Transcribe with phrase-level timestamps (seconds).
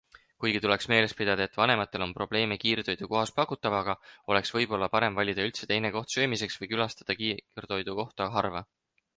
[0.43, 3.95] Kuigi tuleks meeles pidada, et kui vanematel on probleeme kiirtoidu kohas pakutavaga,
[4.35, 8.69] oleks võib-olla parem valida üldse teine koht söömiseks või külastada kiirtoidukohta harva.